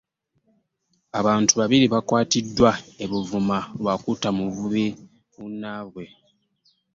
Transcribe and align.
Abantu 1.19 1.51
babiri 1.59 1.85
bakwatiddwa 1.93 2.71
e 3.03 3.05
Buvuma 3.11 3.57
lwa 3.79 3.95
kutta 4.03 4.29
muvubi 4.37 4.85
munnaabwe 5.37 6.03